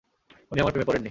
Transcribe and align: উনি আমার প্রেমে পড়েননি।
উনি 0.51 0.59
আমার 0.61 0.71
প্রেমে 0.71 0.85
পড়েননি। 0.85 0.99